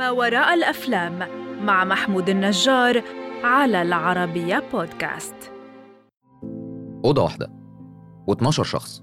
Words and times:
ما 0.00 0.10
وراء 0.10 0.54
الأفلام 0.54 1.18
مع 1.62 1.84
محمود 1.84 2.28
النجار 2.28 3.02
على 3.44 3.82
العربية 3.82 4.62
بودكاست. 4.72 5.34
أوضة 7.04 7.22
واحدة. 7.22 7.52
و12 8.30 8.48
شخص. 8.50 9.02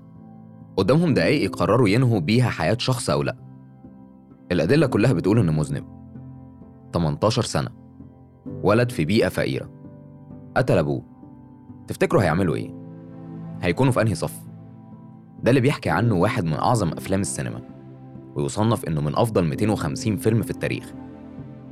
قدامهم 0.78 1.14
دقايق 1.14 1.44
يقرروا 1.44 1.90
ينهوا 1.90 2.20
بيها 2.20 2.50
حياة 2.50 2.78
شخص 2.80 3.10
أو 3.10 3.24
لأ. 3.24 3.36
الأدلة 4.52 4.88
كلها 4.88 5.14
بتقول 5.14 5.40
إنه 5.40 5.52
مذنب. 5.52 5.86
18 6.94 7.42
سنة. 7.42 7.70
ولد 8.46 8.92
في 8.92 9.06
بيئة 9.06 9.30
فقيرة. 9.30 9.70
قتل 10.58 10.78
أبوه. 10.78 11.04
تفتكروا 11.88 12.24
هيعملوا 12.24 12.56
إيه؟ 12.56 12.74
هيكونوا 13.62 13.92
في 13.92 14.02
أنهي 14.02 14.16
صف؟ 14.16 14.40
ده 15.44 15.50
اللي 15.50 15.62
بيحكي 15.62 15.90
عنه 15.90 16.16
واحد 16.16 16.46
من 16.46 16.54
أعظم 16.54 16.88
أفلام 16.90 17.22
السينما. 17.22 17.77
ويصنف 18.38 18.86
إنه 18.86 19.02
من 19.02 19.16
أفضل 19.16 19.46
250 19.46 20.18
فيلم 20.18 20.42
في 20.42 20.52
التاريخ. 20.52 20.94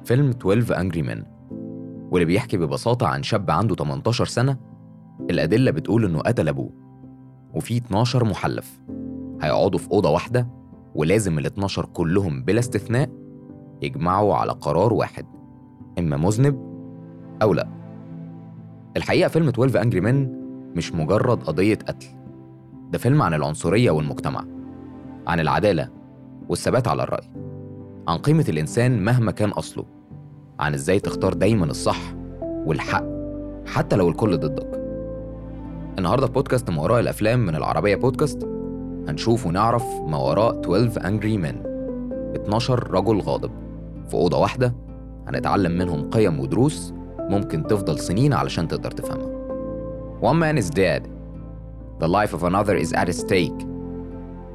فيلم 0.03 0.29
12 0.29 0.75
Angry 0.75 1.05
Men 1.09 1.25
واللي 2.11 2.25
بيحكي 2.25 2.57
ببساطة 2.57 3.07
عن 3.07 3.23
شاب 3.23 3.51
عنده 3.51 3.75
18 3.75 4.25
سنة 4.25 4.57
الأدلة 5.29 5.71
بتقول 5.71 6.05
إنه 6.05 6.19
قتل 6.19 6.47
أبوه. 6.47 6.69
وفي 7.53 7.77
12 7.77 8.23
محلف 8.25 8.79
هيقعدوا 9.41 9.79
في 9.79 9.91
أوضة 9.91 10.09
واحدة 10.09 10.47
ولازم 10.95 11.39
ال 11.39 11.45
12 11.45 11.85
كلهم 11.85 12.43
بلا 12.43 12.59
استثناء 12.59 13.09
يجمعوا 13.81 14.35
على 14.35 14.51
قرار 14.51 14.93
واحد 14.93 15.25
إما 15.99 16.17
مذنب 16.17 16.55
أو 17.41 17.53
لأ. 17.53 17.67
الحقيقة 18.97 19.27
فيلم 19.27 19.47
12 19.47 19.81
أنجري 19.81 20.01
Men 20.01 20.27
مش 20.77 20.93
مجرد 20.93 21.43
قضية 21.43 21.75
قتل 21.75 22.07
ده 22.91 22.97
فيلم 22.97 23.21
عن 23.21 23.33
العنصرية 23.33 23.91
والمجتمع 23.91 24.45
عن 25.27 25.39
العدالة 25.39 25.89
والثبات 26.49 26.87
على 26.87 27.03
الرأي. 27.03 27.29
عن 28.07 28.17
قيمة 28.17 28.45
الإنسان 28.49 29.03
مهما 29.03 29.31
كان 29.31 29.49
أصله. 29.49 29.85
عن 30.59 30.73
إزاي 30.73 30.99
تختار 30.99 31.33
دايما 31.33 31.65
الصح 31.65 32.15
والحق 32.65 33.05
حتى 33.65 33.95
لو 33.95 34.09
الكل 34.09 34.37
ضدك. 34.37 34.81
النهاردة 35.97 36.25
في 36.25 36.31
بودكاست 36.31 36.69
ما 36.69 36.81
وراء 36.81 36.99
الأفلام 36.99 37.45
من 37.45 37.55
العربية 37.55 37.95
بودكاست 37.95 38.43
هنشوف 39.07 39.45
ونعرف 39.45 39.85
ما 40.07 40.17
وراء 40.17 40.61
12 40.61 41.01
Angry 41.01 41.45
Men. 41.45 41.55
12 42.41 42.91
رجل 42.91 43.19
غاضب. 43.19 43.51
في 44.09 44.13
أوضة 44.13 44.37
واحدة 44.39 44.75
هنتعلم 45.27 45.71
منهم 45.71 46.09
قيم 46.09 46.39
ودروس 46.39 46.93
ممكن 47.19 47.67
تفضل 47.67 47.99
سنين 47.99 48.33
علشان 48.33 48.67
تقدر 48.67 48.91
تفهمها. 48.91 49.35
One 50.21 50.39
man 50.39 50.63
is 50.63 50.69
dead. 50.69 51.03
The 51.99 52.07
life 52.07 52.33
of 52.33 52.43
another 52.43 52.75
is 52.75 52.93
at 52.93 53.09
stake. 53.13 53.74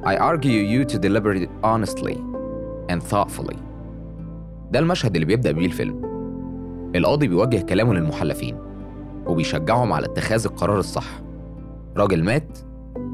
I 0.03 0.15
argue 0.17 0.63
you 0.73 0.83
to 0.85 0.97
deliberate 0.97 1.49
honestly 1.63 2.17
and 2.89 3.03
thoughtfully. 3.03 3.57
ده 4.71 4.79
المشهد 4.79 5.15
اللي 5.15 5.25
بيبدأ 5.25 5.51
بيه 5.51 5.65
الفيلم. 5.65 6.01
القاضي 6.95 7.27
بيوجه 7.27 7.61
كلامه 7.61 7.93
للمحلفين 7.93 8.57
وبيشجعهم 9.25 9.93
على 9.93 10.05
اتخاذ 10.05 10.45
القرار 10.45 10.79
الصح. 10.79 11.21
راجل 11.97 12.23
مات 12.23 12.57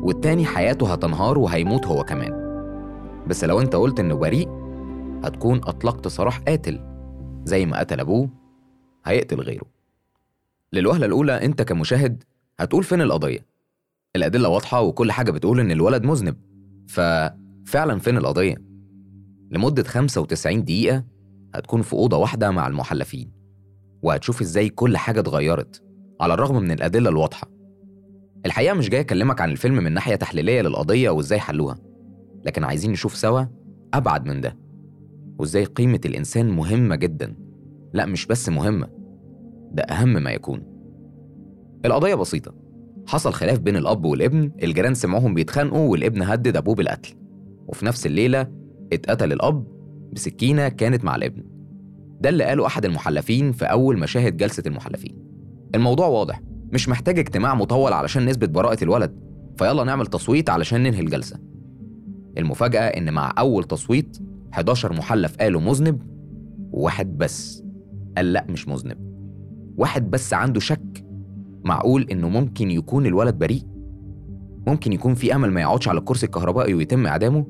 والتاني 0.02 0.46
حياته 0.46 0.94
هتنهار 0.94 1.38
وهيموت 1.38 1.86
هو 1.86 2.04
كمان. 2.04 2.34
بس 3.28 3.44
لو 3.44 3.62
انت 3.62 3.76
قلت 3.76 4.00
انه 4.00 4.16
بريء 4.16 4.50
هتكون 5.24 5.58
أطلقت 5.64 6.08
سراح 6.08 6.40
قاتل. 6.40 6.80
زي 7.44 7.66
ما 7.66 7.80
قتل 7.80 8.00
أبوه 8.00 8.30
هيقتل 9.06 9.40
غيره. 9.42 9.66
للوهلة 10.74 11.06
الأولى 11.06 11.46
أنت 11.46 11.62
كمشاهد 11.62 12.24
هتقول 12.60 12.84
فين 12.84 13.02
القضية؟ 13.02 13.46
الأدلة 14.16 14.50
واضحة 14.50 14.82
وكل 14.82 15.12
حاجة 15.12 15.32
بتقول 15.32 15.60
إن 15.60 15.72
الولد 15.72 16.04
مذنب. 16.06 16.36
ففعلا 16.88 18.00
فين 18.00 18.18
القضية؟ 18.18 18.56
لمدة 19.52 19.84
95 19.84 20.64
دقيقة 20.64 21.04
هتكون 21.56 21.82
في 21.82 21.94
أوضة 21.94 22.18
واحدة 22.18 22.52
مع 22.52 22.68
المحلفين 22.68 23.32
وهتشوف 24.04 24.42
إزاي 24.42 24.70
كل 24.70 24.98
حاجة 24.98 25.20
اتغيرت 25.20 25.84
على 26.22 26.34
الرغم 26.34 26.56
من 26.56 26.72
الأدلة 26.72 27.10
الواضحة. 27.10 27.52
الحقيقة 28.46 28.74
مش 28.74 28.90
جاي 28.90 29.00
أكلمك 29.02 29.42
عن 29.42 29.52
الفيلم 29.52 29.76
من 29.76 29.92
ناحية 29.94 30.16
تحليلية 30.16 30.62
للقضية 30.62 31.10
وإزاي 31.10 31.40
حلوها 31.40 31.80
لكن 32.46 32.64
عايزين 32.64 32.92
نشوف 32.92 33.16
سوا 33.16 33.44
أبعد 33.94 34.26
من 34.26 34.42
ده 34.42 34.58
وإزاي 35.40 35.66
قيمة 35.66 36.00
الإنسان 36.06 36.50
مهمة 36.50 36.96
جدا. 36.96 37.36
لا 37.94 38.06
مش 38.06 38.26
بس 38.26 38.50
مهمة 38.50 38.88
ده 39.72 39.84
أهم 39.84 40.14
ما 40.24 40.32
يكون. 40.32 40.64
القضية 41.86 42.16
بسيطة. 42.16 42.67
حصل 43.08 43.34
خلاف 43.34 43.60
بين 43.60 43.76
الأب 43.76 44.06
والابن 44.06 44.52
الجيران 44.64 44.94
سمعوهم 44.94 45.34
بيتخانقوا 45.34 45.92
والابن 45.92 46.22
هدد 46.22 46.58
أبوه 46.58 46.76
بالقتل. 46.76 47.16
وفي 47.68 47.86
نفس 47.86 48.06
الليلة 48.06 48.48
اتقتل 48.94 49.34
الأب 49.34 49.68
بسكينة 50.14 50.68
كانت 50.68 51.04
مع 51.04 51.16
الابن. 51.16 51.44
ده 52.22 52.30
اللي 52.30 52.44
قاله 52.44 52.66
أحد 52.66 52.86
المحلفين 52.86 53.52
في 53.52 53.66
أول 53.66 54.00
مشاهد 54.00 54.38
جلسة 54.38 54.64
المحلفين. 54.68 55.16
الموضوع 55.76 56.08
واضح 56.08 56.42
مش 56.74 56.90
محتاج 56.90 57.20
اجتماع 57.20 57.56
مطول 57.56 57.94
علشان 57.94 58.26
نثبت 58.26 58.50
براءة 58.50 58.84
الولد. 58.84 59.20
فيلا 59.58 59.84
نعمل 59.84 60.08
تصويت 60.08 60.50
علشان 60.50 60.84
ننهي 60.84 61.00
الجلسة. 61.00 61.40
المفاجأة 62.38 62.82
إن 62.88 63.14
مع 63.14 63.34
أول 63.38 63.64
تصويت 63.64 64.18
11 64.54 64.94
محلف 64.94 65.36
قالوا 65.38 65.62
مذنب 65.62 66.02
وواحد 66.72 67.18
بس. 67.18 67.64
قال 68.18 68.34
لأ 68.34 68.46
مش 68.50 68.68
مذنب. 68.68 68.98
واحد 69.78 70.12
بس 70.12 70.34
عنده 70.34 70.60
شك 70.60 71.07
معقول 71.64 72.08
إنه 72.12 72.30
ممكن 72.30 72.72
يكون 72.72 73.06
الولد 73.06 73.36
بريء؟ 73.38 73.64
ممكن 74.68 74.94
يكون 74.94 75.14
في 75.14 75.36
أمل 75.36 75.52
ما 75.52 75.62
يقعدش 75.62 75.88
على 75.88 76.00
الكرسي 76.00 76.26
الكهربائي 76.26 76.74
ويتم 76.74 77.06
إعدامه؟ 77.08 77.46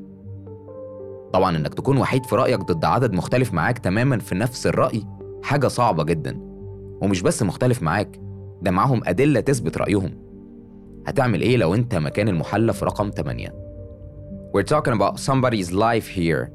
طبعا 1.34 1.57
إنك 1.57 1.73
تكون 1.73 1.97
وحيد 1.97 2.25
في 2.25 2.35
رأيك 2.35 2.59
ضد 2.59 2.85
عدد 2.85 3.13
مختلف 3.13 3.53
معاك 3.53 3.78
تماما 3.79 4.18
في 4.19 4.35
نفس 4.35 4.68
الرأي 4.68 5.03
حاجة 5.44 5.68
صعبة 5.68 6.03
جدا. 6.03 6.40
ومش 7.01 7.22
بس 7.22 7.44
مختلف 7.44 7.84
معاك 7.84 8.19
ده 8.62 8.72
معاهم 8.72 9.01
أدلة 9.06 9.40
تثبت 9.40 9.78
رأيهم. 9.78 10.12
هتعمل 11.07 11.41
إيه 11.41 11.57
لو 11.57 11.75
أنت 11.75 11.95
مكان 11.95 12.28
المحلف 12.28 12.84
رقم 12.84 13.09
8 13.09 13.53
We're 14.57 14.63
talking 14.75 14.94
about 14.94 15.19
somebody's 15.19 15.72
life 15.72 16.07
here. 16.07 16.51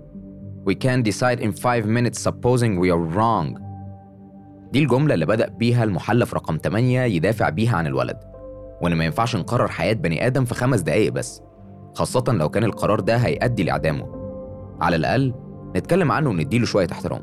We 0.65 0.75
can 0.75 1.03
decide 1.03 1.41
in 1.41 1.53
five 1.53 1.85
minutes 1.87 2.19
supposing 2.21 2.79
we 2.81 2.89
are 2.91 3.03
wrong. 3.17 3.62
دي 4.73 4.79
الجملة 4.83 5.15
اللي 5.15 5.27
بدأ 5.27 5.49
بيها 5.49 5.85
المحلف 5.85 6.35
رقم 6.35 6.59
8 6.65 7.01
يدافع 7.01 7.49
بيها 7.49 7.77
عن 7.77 7.87
الولد. 7.87 8.17
وإن 8.83 8.95
ما 8.95 9.05
ينفعش 9.05 9.37
نقرر 9.37 9.69
حياة 9.69 9.93
بني 9.93 10.27
آدم 10.27 10.45
في 10.45 10.55
خمس 10.55 10.81
دقايق 10.81 11.13
بس 11.13 11.43
خاصة 11.95 12.25
لو 12.29 12.49
كان 12.49 12.65
القرار 12.65 13.01
ده 13.01 13.17
هيؤدي 13.17 13.65
لإعدامه. 13.65 14.07
على 14.81 14.97
الأقل 14.97 15.35
نتكلم 15.77 16.13
عنه 16.13 16.31
ونديله 16.31 16.65
شوية 16.67 16.87
احترام. 16.93 17.21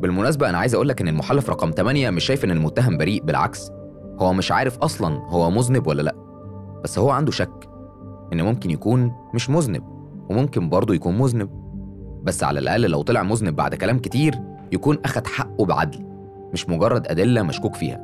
بالمناسبة 0.00 0.50
أنا 0.50 0.58
عايز 0.58 0.74
أقولك 0.74 1.00
إن 1.00 1.08
المحلف 1.08 1.50
رقم 1.50 1.70
8 1.70 2.10
مش 2.10 2.24
شايف 2.24 2.44
إن 2.44 2.50
المتهم 2.50 2.98
بريء 2.98 3.22
بالعكس 3.24 3.70
هو 4.18 4.32
مش 4.32 4.52
عارف 4.52 4.78
أصلا 4.78 5.18
هو 5.28 5.50
مذنب 5.50 5.86
ولا 5.86 6.02
لأ. 6.02 6.14
بس 6.84 6.98
هو 6.98 7.10
عنده 7.10 7.32
شك 7.32 7.68
إن 8.32 8.42
ممكن 8.42 8.70
يكون 8.70 9.12
مش 9.34 9.50
مذنب 9.50 9.82
وممكن 10.30 10.68
برضه 10.68 10.94
يكون 10.94 11.18
مذنب. 11.18 11.50
بس 12.22 12.44
على 12.44 12.58
الأقل 12.58 12.90
لو 12.90 13.02
طلع 13.02 13.22
مذنب 13.22 13.56
بعد 13.56 13.74
كلام 13.74 13.98
كتير 13.98 14.34
يكون 14.74 14.98
أخد 15.04 15.26
حقه 15.26 15.64
بعدل 15.64 16.04
مش 16.52 16.68
مجرد 16.68 17.06
أدلة 17.06 17.42
مشكوك 17.42 17.74
فيها 17.74 18.00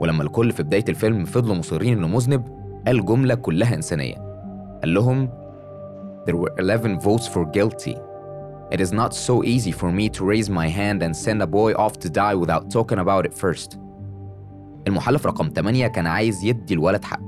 ولما 0.00 0.22
الكل 0.22 0.52
في 0.52 0.62
بداية 0.62 0.84
الفيلم 0.88 1.24
فضلوا 1.24 1.54
مصرين 1.54 1.98
إنه 1.98 2.08
مذنب 2.08 2.48
قال 2.86 3.04
جملة 3.04 3.34
كلها 3.34 3.74
إنسانية 3.74 4.14
قال 4.82 4.94
لهم 4.94 5.28
There 6.26 6.36
were 6.36 6.52
11 6.58 6.98
votes 6.98 7.28
for 7.28 7.44
guilty. 7.44 7.96
It 8.72 8.80
is 8.80 8.92
not 8.92 9.14
so 9.14 9.44
easy 9.44 9.70
for 9.70 9.92
me 9.92 10.08
to 10.08 10.24
raise 10.24 10.50
my 10.50 10.66
hand 10.66 11.02
and 11.04 11.14
send 11.16 11.40
a 11.40 11.46
boy 11.46 11.72
off 11.74 12.00
to 12.00 12.08
die 12.10 12.34
without 12.34 12.68
talking 12.70 12.98
about 12.98 13.26
it 13.26 13.34
first. 13.34 13.78
المحلف 14.86 15.26
رقم 15.26 15.48
8 15.54 15.86
كان 15.86 16.06
عايز 16.06 16.44
يدي 16.44 16.74
الولد 16.74 17.04
حق. 17.04 17.20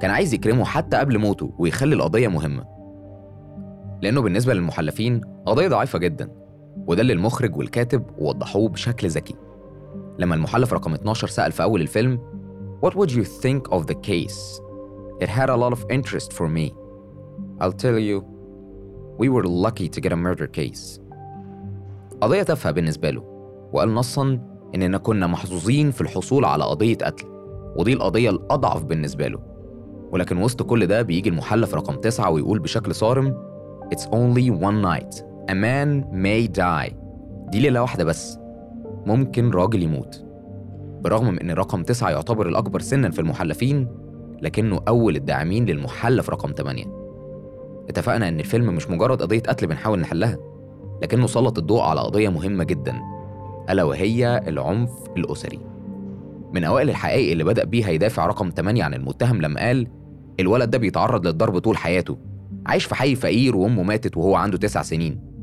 كان 0.00 0.10
عايز 0.10 0.34
يكرمه 0.34 0.64
حتى 0.64 0.96
قبل 0.96 1.18
موته 1.18 1.52
ويخلي 1.58 1.94
القضية 1.94 2.28
مهمة. 2.28 2.64
لأنه 4.02 4.20
بالنسبة 4.22 4.54
للمحلفين 4.54 5.20
قضية 5.46 5.68
ضعيفة 5.68 5.98
جدا 5.98 6.43
وده 6.86 7.02
اللي 7.02 7.12
المخرج 7.12 7.56
والكاتب 7.56 8.02
وضحوه 8.18 8.68
بشكل 8.68 9.08
ذكي. 9.08 9.34
لما 10.18 10.34
المحلف 10.34 10.72
رقم 10.72 10.94
12 10.94 11.28
سأل 11.28 11.52
في 11.52 11.62
أول 11.62 11.80
الفيلم 11.80 12.18
What 12.86 12.94
would 12.94 13.10
you 13.10 13.24
think 13.24 13.62
of 13.72 13.86
the 13.86 13.94
case? 13.94 14.60
It 15.22 15.28
had 15.28 15.48
a 15.48 15.56
lot 15.56 15.72
of 15.72 15.80
interest 15.90 16.32
for 16.32 16.48
me. 16.48 16.66
I'll 17.60 17.78
tell 17.84 17.98
you, 17.98 18.16
we 19.18 19.28
were 19.28 19.44
lucky 19.66 19.88
to 19.88 20.00
get 20.00 20.12
a 20.12 20.16
murder 20.16 20.46
case. 20.46 21.00
قضية 22.20 22.42
تافهة 22.42 22.72
بالنسبة 22.72 23.10
له 23.10 23.22
وقال 23.72 23.94
نصا 23.94 24.38
إننا 24.74 24.98
كنا 24.98 25.26
محظوظين 25.26 25.90
في 25.90 26.00
الحصول 26.00 26.44
على 26.44 26.64
قضية 26.64 26.96
قتل 26.96 27.26
ودي 27.76 27.92
القضية 27.92 28.30
الأضعف 28.30 28.84
بالنسبة 28.84 29.28
له 29.28 29.38
ولكن 30.12 30.42
وسط 30.42 30.62
كل 30.62 30.86
ده 30.86 31.02
بيجي 31.02 31.28
المحلف 31.28 31.74
رقم 31.74 31.94
تسعة 31.94 32.30
ويقول 32.30 32.58
بشكل 32.58 32.94
صارم 32.94 33.34
It's 33.94 34.04
only 34.06 34.50
one 34.50 34.82
night 34.82 35.24
A 35.50 35.54
man 35.54 36.04
may 36.12 36.48
die. 36.48 36.94
دي 37.48 37.60
ليلة 37.60 37.82
واحدة 37.82 38.04
بس. 38.04 38.38
ممكن 39.06 39.50
راجل 39.50 39.82
يموت. 39.82 40.24
برغم 41.00 41.30
من 41.30 41.40
إن 41.40 41.50
رقم 41.50 41.82
تسعة 41.82 42.10
يعتبر 42.10 42.48
الأكبر 42.48 42.80
سنا 42.80 43.10
في 43.10 43.18
المحلفين 43.18 43.88
لكنه 44.42 44.80
أول 44.88 45.16
الداعمين 45.16 45.64
للمحلف 45.64 46.30
رقم 46.30 46.52
8 46.52 46.84
اتفقنا 47.88 48.28
إن 48.28 48.40
الفيلم 48.40 48.74
مش 48.74 48.90
مجرد 48.90 49.22
قضية 49.22 49.40
قتل 49.40 49.66
بنحاول 49.66 50.00
نحلها 50.00 50.36
لكنه 51.02 51.26
سلط 51.26 51.58
الضوء 51.58 51.82
على 51.82 52.00
قضية 52.00 52.28
مهمة 52.28 52.64
جدا 52.64 52.94
ألا 53.70 53.82
وهي 53.82 54.42
العنف 54.48 54.90
الأسري. 55.16 55.60
من 56.52 56.64
أوائل 56.64 56.90
الحقائق 56.90 57.30
اللي 57.30 57.44
بدأ 57.44 57.64
بيها 57.64 57.90
يدافع 57.90 58.26
رقم 58.26 58.50
8 58.56 58.84
عن 58.84 58.94
المتهم 58.94 59.42
لما 59.42 59.60
قال 59.60 59.86
الولد 60.40 60.70
ده 60.70 60.78
بيتعرض 60.78 61.26
للضرب 61.26 61.58
طول 61.58 61.76
حياته. 61.76 62.16
عايش 62.66 62.84
في 62.84 62.94
حي 62.94 63.14
فقير 63.14 63.56
وأمه 63.56 63.82
ماتت 63.82 64.16
وهو 64.16 64.34
عنده 64.34 64.58
تسع 64.58 64.82
سنين. 64.82 65.33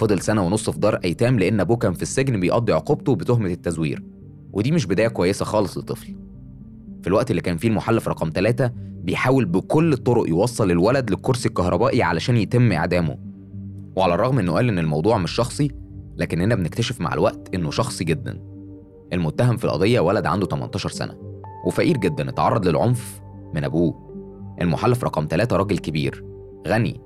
فضل 0.00 0.20
سنة 0.20 0.42
ونص 0.42 0.70
في 0.70 0.78
دار 0.78 1.00
أيتام 1.04 1.38
لأن 1.38 1.60
أبوه 1.60 1.76
كان 1.76 1.92
في 1.92 2.02
السجن 2.02 2.40
بيقضي 2.40 2.72
عقوبته 2.72 3.14
بتهمة 3.14 3.52
التزوير. 3.52 4.02
ودي 4.52 4.72
مش 4.72 4.86
بداية 4.86 5.08
كويسة 5.08 5.44
خالص 5.44 5.78
لطفل 5.78 6.16
في 7.02 7.06
الوقت 7.06 7.30
اللي 7.30 7.42
كان 7.42 7.56
فيه 7.56 7.68
المحلف 7.68 8.08
رقم 8.08 8.30
ثلاثة 8.34 8.72
بيحاول 8.76 9.44
بكل 9.44 9.92
الطرق 9.92 10.28
يوصل 10.28 10.70
الولد 10.70 11.10
للكرسي 11.10 11.48
الكهربائي 11.48 12.02
علشان 12.02 12.36
يتم 12.36 12.72
إعدامه. 12.72 13.18
وعلى 13.96 14.14
الرغم 14.14 14.38
إنه 14.38 14.52
قال 14.52 14.68
إن 14.68 14.78
الموضوع 14.78 15.18
مش 15.18 15.30
شخصي 15.30 15.70
لكننا 16.16 16.54
بنكتشف 16.54 17.00
مع 17.00 17.14
الوقت 17.14 17.54
إنه 17.54 17.70
شخصي 17.70 18.04
جدا. 18.04 18.40
المتهم 19.12 19.56
في 19.56 19.64
القضية 19.64 20.00
ولد 20.00 20.26
عنده 20.26 20.46
18 20.46 20.88
سنة 20.88 21.14
وفقير 21.66 21.96
جدا 21.96 22.28
اتعرض 22.28 22.68
للعنف 22.68 23.20
من 23.54 23.64
أبوه. 23.64 24.10
المحلف 24.60 25.04
رقم 25.04 25.26
ثلاثة 25.30 25.56
راجل 25.56 25.78
كبير 25.78 26.24
غني 26.68 27.00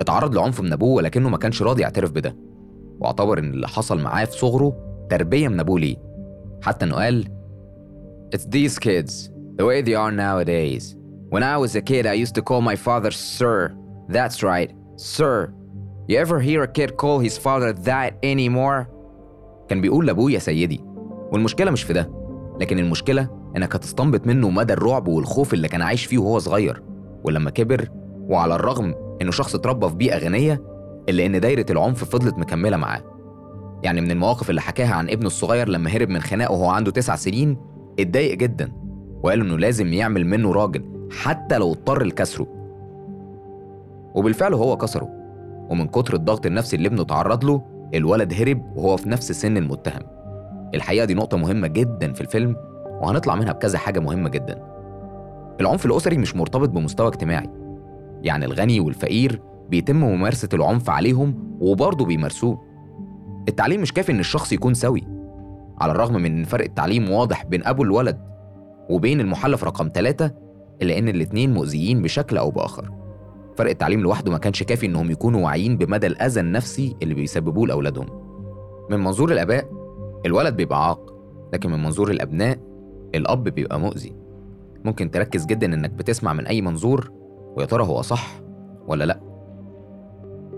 اتعرض 0.00 0.34
لعنف 0.34 0.60
من 0.60 0.72
أبوه 0.72 0.94
ولكنه 0.94 1.28
ما 1.28 1.36
كانش 1.38 1.62
راضي 1.62 1.82
يعترف 1.82 2.10
بده. 2.10 2.36
واعتبر 3.00 3.38
إن 3.38 3.50
اللي 3.50 3.68
حصل 3.68 4.00
معاه 4.00 4.24
في 4.24 4.38
صغره 4.38 4.76
تربية 5.10 5.48
من 5.48 5.60
أبوه 5.60 5.80
ليه. 5.80 5.96
حتى 6.62 6.84
إنه 6.84 6.94
قال 6.94 7.24
It's 8.36 8.44
these 8.44 8.78
kids 8.78 9.30
the 9.58 9.64
way 9.64 9.82
they 9.82 9.94
are 9.94 10.12
nowadays. 10.12 10.96
When 11.30 11.42
I 11.42 11.56
was 11.64 11.76
a 11.76 11.82
kid 11.82 12.06
I 12.06 12.14
used 12.24 12.34
to 12.34 12.42
call 12.42 12.60
my 12.70 12.76
father 12.76 13.10
sir. 13.10 13.74
That's 14.08 14.42
right 14.42 14.70
sir. 14.96 15.52
You 16.08 16.16
ever 16.24 16.38
hear 16.40 16.62
a 16.62 16.72
kid 16.78 16.90
call 17.02 17.18
his 17.18 17.36
father 17.38 17.72
that 17.72 18.12
anymore? 18.22 18.86
كان 19.68 19.80
بيقول 19.80 20.06
لأبوه 20.06 20.30
يا 20.32 20.38
سيدي. 20.38 20.80
والمشكلة 21.32 21.70
مش 21.70 21.82
في 21.82 21.92
ده 21.92 22.10
لكن 22.60 22.78
المشكلة 22.78 23.28
إنك 23.56 23.74
هتستنبط 23.74 24.26
منه 24.26 24.50
مدى 24.50 24.72
الرعب 24.72 25.08
والخوف 25.08 25.54
اللي 25.54 25.68
كان 25.68 25.82
عايش 25.82 26.04
فيه 26.06 26.18
وهو 26.18 26.38
صغير. 26.38 26.82
ولما 27.24 27.50
كبر 27.50 27.88
وعلى 28.18 28.54
الرغم 28.54 28.94
إنه 29.22 29.30
شخص 29.30 29.54
اتربى 29.54 29.88
في 29.88 29.94
بيئة 29.94 30.18
غنية 30.18 30.62
إلا 31.08 31.26
إن 31.26 31.40
دايرة 31.40 31.66
العنف 31.70 32.04
فضلت 32.04 32.38
مكملة 32.38 32.76
معاه. 32.76 33.02
يعني 33.82 34.00
من 34.00 34.10
المواقف 34.10 34.50
اللي 34.50 34.60
حكاها 34.60 34.94
عن 34.94 35.10
ابنه 35.10 35.26
الصغير 35.26 35.68
لما 35.68 35.90
هرب 35.90 36.08
من 36.08 36.20
خناقه 36.20 36.52
وهو 36.52 36.68
عنده 36.68 36.90
تسع 36.90 37.16
سنين 37.16 37.56
اتضايق 38.00 38.34
جدا 38.34 38.72
وقال 39.22 39.40
إنه 39.40 39.58
لازم 39.58 39.92
يعمل 39.92 40.26
منه 40.26 40.52
راجل 40.52 41.08
حتى 41.10 41.58
لو 41.58 41.72
اضطر 41.72 42.02
لكسره. 42.04 42.46
وبالفعل 44.14 44.54
هو 44.54 44.76
كسره 44.76 45.08
ومن 45.70 45.88
كتر 45.88 46.14
الضغط 46.14 46.46
النفسي 46.46 46.76
اللي 46.76 46.88
ابنه 46.88 47.04
تعرض 47.04 47.44
له 47.44 47.62
الولد 47.94 48.34
هرب 48.34 48.76
وهو 48.76 48.96
في 48.96 49.08
نفس 49.08 49.32
سن 49.32 49.56
المتهم. 49.56 50.02
الحقيقة 50.74 51.04
دي 51.04 51.14
نقطة 51.14 51.36
مهمة 51.36 51.66
جدا 51.66 52.12
في 52.12 52.20
الفيلم 52.20 52.56
وهنطلع 53.02 53.34
منها 53.34 53.52
بكذا 53.52 53.78
حاجة 53.78 54.00
مهمة 54.00 54.28
جدا. 54.28 54.62
العنف 55.60 55.86
الأسري 55.86 56.18
مش 56.18 56.36
مرتبط 56.36 56.68
بمستوى 56.68 57.08
اجتماعي. 57.08 57.50
يعني 58.22 58.44
الغني 58.44 58.80
والفقير 58.80 59.42
بيتم 59.70 59.96
ممارسة 59.96 60.48
العنف 60.54 60.90
عليهم 60.90 61.56
وبرضه 61.60 62.04
بيمارسوه. 62.04 62.62
التعليم 63.48 63.80
مش 63.80 63.92
كافي 63.92 64.12
إن 64.12 64.20
الشخص 64.20 64.52
يكون 64.52 64.74
سوي 64.74 65.02
على 65.80 65.92
الرغم 65.92 66.14
من 66.14 66.38
إن 66.38 66.44
فرق 66.44 66.64
التعليم 66.64 67.10
واضح 67.10 67.44
بين 67.44 67.66
أبو 67.66 67.82
الولد 67.82 68.18
وبين 68.90 69.20
المحلف 69.20 69.64
رقم 69.64 69.90
ثلاثة 69.94 70.34
إلا 70.82 70.98
إن 70.98 71.08
الاتنين 71.08 71.54
مؤذيين 71.54 72.02
بشكل 72.02 72.38
أو 72.38 72.50
بآخر. 72.50 72.90
فرق 73.56 73.70
التعليم 73.70 74.00
لوحده 74.00 74.32
ما 74.32 74.38
كانش 74.38 74.62
كافي 74.62 74.86
إنهم 74.86 75.10
يكونوا 75.10 75.44
واعيين 75.44 75.76
بمدى 75.76 76.06
الأذى 76.06 76.40
النفسي 76.40 76.96
اللي 77.02 77.14
بيسببوه 77.14 77.66
لأولادهم. 77.66 78.06
من 78.90 78.98
منظور 78.98 79.32
الآباء 79.32 79.64
الولد 80.26 80.56
بيبقى 80.56 80.88
عاق 80.88 81.14
لكن 81.52 81.70
من 81.70 81.82
منظور 81.82 82.10
الأبناء 82.10 82.58
الأب 83.14 83.44
بيبقى 83.44 83.80
مؤذي. 83.80 84.12
ممكن 84.84 85.10
تركز 85.10 85.46
جدا 85.46 85.74
إنك 85.74 85.90
بتسمع 85.90 86.32
من 86.32 86.46
أي 86.46 86.60
منظور 86.60 87.17
ويا 87.56 87.66
ترى 87.66 87.84
هو 87.84 88.02
صح 88.02 88.40
ولا 88.86 89.04
لأ؟ 89.04 89.20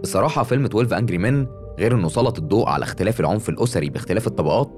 الصراحة 0.03 0.43
فيلم 0.43 0.65
12 0.65 0.99
أنجري 0.99 1.19
من 1.19 1.47
غير 1.79 1.95
إنه 1.95 2.09
سلط 2.09 2.39
الضوء 2.39 2.69
على 2.69 2.83
اختلاف 2.83 3.21
العنف 3.21 3.49
الأسري 3.49 3.91
باختلاف 3.91 4.27
الطبقات 4.27 4.71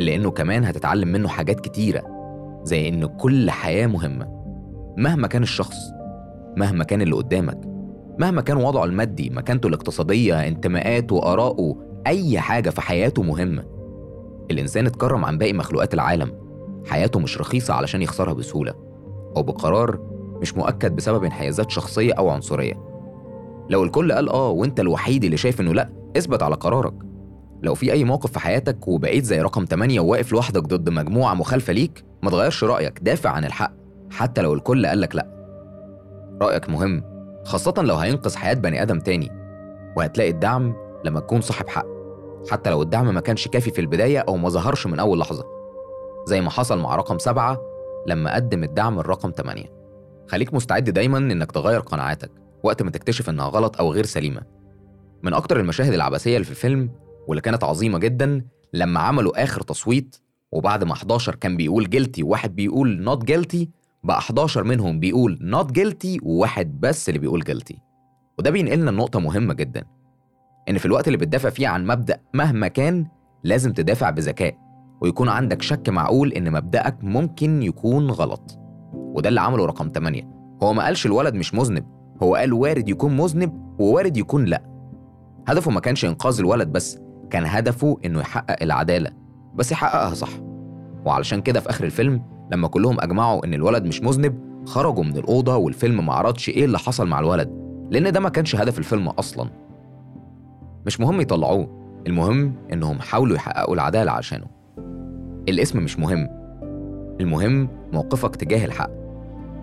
إلا 0.00 0.14
إنه 0.14 0.30
كمان 0.30 0.64
هتتعلم 0.64 1.08
منه 1.08 1.28
حاجات 1.28 1.60
كتيرة 1.60 2.02
زي 2.64 2.88
إن 2.88 3.06
كل 3.06 3.50
حياة 3.50 3.86
مهمة. 3.86 4.42
مهما 4.96 5.26
كان 5.28 5.42
الشخص 5.42 5.76
مهما 6.56 6.84
كان 6.84 7.02
اللي 7.02 7.14
قدامك 7.14 7.60
مهما 8.18 8.42
كان 8.42 8.56
وضعه 8.56 8.84
المادي 8.84 9.30
مكانته 9.30 9.66
الاقتصادية 9.66 10.48
انتماءاته 10.48 11.32
آراءه 11.32 11.76
أي 12.06 12.40
حاجة 12.40 12.70
في 12.70 12.80
حياته 12.80 13.22
مهمة. 13.22 13.64
الإنسان 14.50 14.86
اتكرم 14.86 15.24
عن 15.24 15.38
باقي 15.38 15.52
مخلوقات 15.52 15.94
العالم. 15.94 16.32
حياته 16.86 17.20
مش 17.20 17.38
رخيصة 17.38 17.74
علشان 17.74 18.02
يخسرها 18.02 18.32
بسهولة. 18.32 18.74
أو 19.36 19.42
بقرار 19.42 20.11
مش 20.42 20.56
مؤكد 20.56 20.96
بسبب 20.96 21.24
انحيازات 21.24 21.70
شخصية 21.70 22.12
أو 22.12 22.28
عنصرية. 22.28 22.74
لو 23.70 23.84
الكل 23.84 24.12
قال 24.12 24.28
آه 24.28 24.50
وأنت 24.50 24.80
الوحيد 24.80 25.24
اللي 25.24 25.36
شايف 25.36 25.60
إنه 25.60 25.74
لأ 25.74 25.88
اثبت 26.16 26.42
على 26.42 26.54
قرارك. 26.54 26.94
لو 27.62 27.74
في 27.74 27.92
أي 27.92 28.04
موقف 28.04 28.32
في 28.32 28.38
حياتك 28.40 28.88
وبقيت 28.88 29.24
زي 29.24 29.40
رقم 29.42 29.64
8 29.64 30.00
وواقف 30.00 30.32
لوحدك 30.32 30.62
ضد 30.62 30.90
مجموعة 30.90 31.34
مخالفة 31.34 31.72
ليك 31.72 32.04
ما 32.22 32.30
تغيرش 32.30 32.64
رأيك 32.64 32.98
دافع 33.02 33.30
عن 33.30 33.44
الحق 33.44 33.72
حتى 34.10 34.42
لو 34.42 34.54
الكل 34.54 34.86
قالك 34.86 35.16
لأ. 35.16 35.26
رأيك 36.42 36.70
مهم 36.70 37.02
خاصة 37.44 37.74
لو 37.78 37.94
هينقذ 37.96 38.36
حياة 38.36 38.54
بني 38.54 38.82
آدم 38.82 38.98
تاني 38.98 39.30
وهتلاقي 39.96 40.30
الدعم 40.30 40.74
لما 41.04 41.20
تكون 41.20 41.40
صاحب 41.40 41.68
حق 41.68 41.86
حتى 42.50 42.70
لو 42.70 42.82
الدعم 42.82 43.14
ما 43.14 43.20
كانش 43.20 43.48
كافي 43.48 43.70
في 43.70 43.80
البداية 43.80 44.18
أو 44.18 44.36
ما 44.36 44.48
ظهرش 44.48 44.86
من 44.86 44.98
أول 45.00 45.18
لحظة. 45.18 45.44
زي 46.26 46.40
ما 46.40 46.50
حصل 46.50 46.78
مع 46.78 46.96
رقم 46.96 47.18
سبعة 47.18 47.58
لما 48.06 48.34
قدم 48.34 48.64
الدعم 48.64 48.98
الرقم 48.98 49.30
8 49.30 49.81
خليك 50.32 50.54
مستعد 50.54 50.90
دايما 50.90 51.18
إنك 51.18 51.52
تغير 51.52 51.80
قناعاتك 51.80 52.30
وقت 52.62 52.82
ما 52.82 52.90
تكتشف 52.90 53.30
إنها 53.30 53.46
غلط 53.46 53.76
أو 53.78 53.92
غير 53.92 54.06
سليمة. 54.06 54.42
من 55.22 55.34
أكتر 55.34 55.60
المشاهد 55.60 55.92
العبثية 55.92 56.34
اللي 56.36 56.44
في 56.44 56.50
الفيلم 56.50 56.90
واللي 57.28 57.40
كانت 57.40 57.64
عظيمة 57.64 57.98
جدا 57.98 58.44
لما 58.72 59.00
عملوا 59.00 59.42
آخر 59.42 59.60
تصويت 59.60 60.16
وبعد 60.52 60.84
ما 60.84 60.92
11 60.92 61.34
كان 61.34 61.56
بيقول 61.56 61.90
guilty 61.90 62.22
وواحد 62.22 62.56
بيقول 62.56 63.02
not 63.02 63.24
guilty 63.24 63.70
بقى 64.04 64.18
11 64.18 64.64
منهم 64.64 65.00
بيقول 65.00 65.38
not 65.40 65.72
guilty 65.72 66.18
وواحد 66.22 66.80
بس 66.80 67.08
اللي 67.08 67.18
بيقول 67.20 67.40
guilty 67.40 67.78
وده 68.38 68.50
بينقلنا 68.50 68.90
لنقطة 68.90 69.20
مهمة 69.20 69.54
جدا 69.54 69.84
إن 70.68 70.78
في 70.78 70.86
الوقت 70.86 71.06
اللي 71.06 71.18
بتدافع 71.18 71.50
فيه 71.50 71.68
عن 71.68 71.86
مبدأ 71.86 72.20
مهما 72.34 72.68
كان 72.68 73.06
لازم 73.44 73.72
تدافع 73.72 74.10
بذكاء 74.10 74.56
ويكون 75.00 75.28
عندك 75.28 75.62
شك 75.62 75.88
معقول 75.88 76.32
إن 76.32 76.52
مبدأك 76.52 77.04
ممكن 77.04 77.62
يكون 77.62 78.10
غلط. 78.10 78.61
وده 79.12 79.28
اللي 79.28 79.40
عمله 79.40 79.66
رقم 79.66 79.88
8 79.88 80.22
هو 80.62 80.72
ما 80.72 80.84
قالش 80.84 81.06
الولد 81.06 81.34
مش 81.34 81.54
مذنب 81.54 81.84
هو 82.22 82.34
قال 82.34 82.52
وارد 82.52 82.88
يكون 82.88 83.16
مذنب 83.16 83.52
ووارد 83.78 84.16
يكون 84.16 84.44
لأ. 84.44 84.62
هدفه 85.48 85.70
ما 85.70 85.80
كانش 85.80 86.04
إنقاذ 86.04 86.38
الولد 86.38 86.68
بس 86.68 86.98
كان 87.30 87.44
هدفه 87.46 87.98
إنه 88.04 88.20
يحقق 88.20 88.62
العدالة. 88.62 89.10
بس 89.54 89.72
يحققها 89.72 90.14
صح. 90.14 90.28
وعلشان 91.06 91.40
كده 91.42 91.60
في 91.60 91.70
آخر 91.70 91.84
الفيلم 91.84 92.22
لما 92.52 92.68
كلهم 92.68 92.96
أجمعوا 93.00 93.44
إن 93.46 93.54
الولد 93.54 93.84
مش 93.84 94.02
مذنب 94.02 94.38
خرجوا 94.66 95.04
من 95.04 95.16
الأوضة 95.16 95.56
والفيلم 95.56 96.06
ما 96.06 96.12
عرضش 96.12 96.48
إيه 96.48 96.64
اللي 96.64 96.78
حصل 96.78 97.06
مع 97.08 97.20
الولد 97.20 97.50
لأن 97.90 98.12
ده 98.12 98.20
ما 98.20 98.28
كانش 98.28 98.56
هدف 98.56 98.78
الفيلم 98.78 99.08
أصلا. 99.08 99.50
مش 100.86 101.00
مهم 101.00 101.20
يطلعوه 101.20 101.68
المهم 102.06 102.54
إنهم 102.72 103.00
حاولوا 103.00 103.36
يحققوا 103.36 103.74
العدالة 103.74 104.12
عشانه. 104.12 104.46
الاسم 105.48 105.82
مش 105.82 105.98
مهم. 105.98 106.28
المهم 107.20 107.68
موقفك 107.92 108.36
تجاه 108.36 108.64
الحق. 108.64 109.01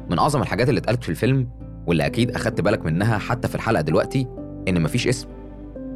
من 0.10 0.20
أعظم 0.20 0.42
الحاجات 0.42 0.70
اللي 0.70 0.80
اتقالت 0.80 1.04
في 1.04 1.10
الفيلم 1.10 1.48
واللي 1.88 2.06
أكيد 2.06 2.32
أخدت 2.32 2.62
بالك 2.62 2.86
منها 2.86 3.18
حتى 3.18 3.48
في 3.48 3.56
الحلقة 3.56 3.82
دلوقتي 3.82 4.28
إن 4.68 4.82
مفيش 4.82 5.08
اسم. 5.08 5.28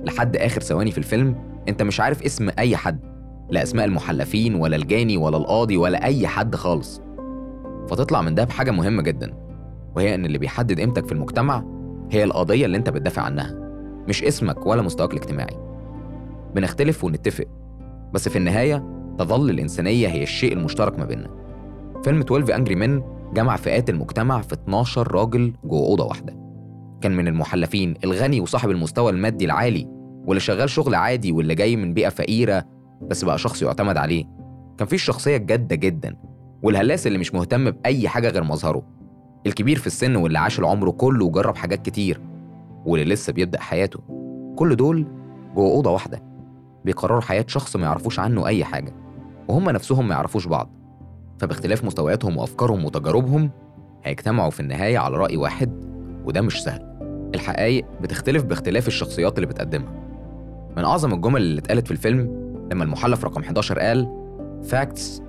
لحد 0.03 0.35
آخر 0.35 0.61
ثواني 0.61 0.91
في 0.91 0.97
الفيلم 0.97 1.35
أنت 1.69 1.83
مش 1.83 1.99
عارف 1.99 2.23
اسم 2.23 2.49
أي 2.59 2.77
حد. 2.77 2.99
لا 3.49 3.63
أسماء 3.63 3.85
المحلفين 3.85 4.55
ولا 4.55 4.75
الجاني 4.75 5.17
ولا 5.17 5.37
القاضي 5.37 5.77
ولا 5.77 6.03
أي 6.03 6.27
حد 6.27 6.55
خالص. 6.55 7.01
فتطلع 7.87 8.21
من 8.21 8.35
ده 8.35 8.43
بحاجة 8.43 8.71
مهمة 8.71 9.01
جدا 9.01 9.33
وهي 9.95 10.15
إن 10.15 10.25
اللي 10.25 10.37
بيحدد 10.37 10.79
قيمتك 10.79 11.05
في 11.05 11.11
المجتمع 11.11 11.63
هي 12.11 12.23
القضية 12.23 12.65
اللي 12.65 12.77
أنت 12.77 12.89
بتدافع 12.89 13.21
عنها. 13.21 13.55
مش 14.07 14.23
اسمك 14.23 14.65
ولا 14.65 14.81
مستواك 14.81 15.13
الاجتماعي. 15.13 15.57
بنختلف 16.55 17.03
ونتفق 17.03 17.45
بس 18.13 18.29
في 18.29 18.35
النهاية 18.35 18.83
تظل 19.19 19.49
الإنسانية 19.49 20.07
هي 20.07 20.23
الشيء 20.23 20.53
المشترك 20.53 20.99
ما 20.99 21.05
بيننا. 21.05 21.29
فيلم 22.03 22.19
12 22.19 22.55
أنجري 22.55 22.75
من 22.75 23.01
جمع 23.33 23.55
فئات 23.55 23.89
المجتمع 23.89 24.41
في 24.41 24.53
12 24.53 25.11
راجل 25.11 25.53
جوه 25.63 25.87
أوضة 25.87 26.05
واحدة. 26.05 26.33
كان 27.01 27.11
من 27.17 27.27
المحلفين 27.27 27.93
الغني 28.03 28.39
وصاحب 28.39 28.69
المستوى 28.69 29.11
المادي 29.11 29.45
العالي 29.45 29.87
واللي 30.25 30.39
شغال 30.39 30.69
شغل 30.69 30.95
عادي 30.95 31.31
واللي 31.31 31.55
جاي 31.55 31.75
من 31.75 31.93
بيئة 31.93 32.09
فقيرة 32.09 32.63
بس 33.01 33.25
بقى 33.25 33.37
شخص 33.37 33.61
يعتمد 33.61 33.97
عليه. 33.97 34.25
كان 34.77 34.87
في 34.87 34.93
الشخصية 34.93 35.37
الجادة 35.37 35.75
جدا 35.75 36.15
والهلاس 36.63 37.07
اللي 37.07 37.17
مش 37.17 37.33
مهتم 37.33 37.71
بأي 37.71 38.07
حاجة 38.07 38.29
غير 38.29 38.43
مظهره. 38.43 38.83
الكبير 39.47 39.77
في 39.77 39.87
السن 39.87 40.15
واللي 40.15 40.39
عاش 40.39 40.59
العمر 40.59 40.91
كله 40.91 41.25
وجرب 41.25 41.55
حاجات 41.55 41.85
كتير 41.85 42.21
واللي 42.85 43.13
لسه 43.13 43.33
بيبدأ 43.33 43.59
حياته. 43.59 43.99
كل 44.55 44.75
دول 44.75 45.07
جوه 45.55 45.71
أوضة 45.71 45.91
واحدة 45.91 46.23
بيقرروا 46.85 47.21
حياة 47.21 47.45
شخص 47.47 47.75
ما 47.75 47.83
يعرفوش 47.83 48.19
عنه 48.19 48.47
أي 48.47 48.63
حاجة 48.63 48.93
وهم 49.47 49.69
نفسهم 49.69 50.07
ما 50.07 50.13
يعرفوش 50.15 50.47
بعض. 50.47 50.82
فباختلاف 51.43 51.83
مستوياتهم 51.83 52.37
وأفكارهم 52.37 52.85
وتجاربهم 52.85 53.49
هيجتمعوا 54.03 54.49
في 54.49 54.59
النهاية 54.59 54.97
على 54.97 55.17
رأي 55.17 55.37
واحد 55.37 55.71
وده 56.25 56.41
مش 56.41 56.63
سهل. 56.63 56.81
الحقائق 57.35 57.85
بتختلف 58.01 58.43
باختلاف 58.43 58.87
الشخصيات 58.87 59.35
اللي 59.35 59.47
بتقدمها. 59.47 59.93
من 60.77 60.83
أعظم 60.83 61.13
الجمل 61.13 61.41
اللي 61.41 61.59
اتقالت 61.59 61.85
في 61.87 61.91
الفيلم 61.91 62.19
لما 62.71 62.83
المحلف 62.83 63.25
رقم 63.25 63.41
11 63.41 63.79
قال 63.79 64.07
Facts 64.71 65.21